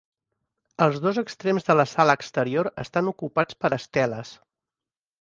Els 0.85 0.97
dos 1.03 1.19
extrems 1.23 1.69
de 1.69 1.77
la 1.77 1.87
sala 1.93 2.17
exterior 2.21 2.73
estan 2.87 3.13
ocupats 3.15 3.63
per 3.63 3.75
esteles. 3.81 4.37